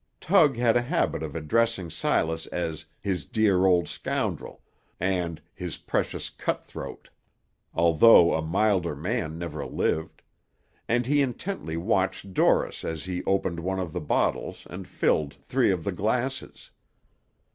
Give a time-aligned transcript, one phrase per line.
[0.19, 4.63] Tug had a habit of addressing Silas as "his dear old scoundrel,"
[4.99, 7.11] and "his precious cut throat,"
[7.71, 10.23] although a milder man never lived;
[10.89, 15.71] and he intently watched Dorris as he opened one of the bottles and filled three
[15.71, 16.71] of the glasses.